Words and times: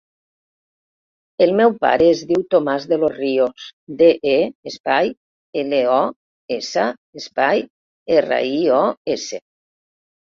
El 1.45 1.51
meu 1.57 1.73
pare 1.85 2.05
es 2.13 2.21
diu 2.29 2.45
Tomàs 2.53 2.87
De 2.93 2.97
Los 3.03 3.11
Rios: 3.17 3.67
de, 3.99 4.07
e, 4.31 4.37
espai, 4.71 5.11
ela, 5.63 5.81
o, 5.97 5.99
essa, 6.57 6.87
espai, 7.23 7.63
erra, 8.17 8.41
i, 8.55 8.57
o, 8.79 8.81
essa. 9.17 9.41